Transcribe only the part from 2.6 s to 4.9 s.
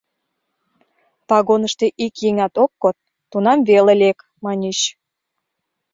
ок код— тунам веле лек,— маньыч.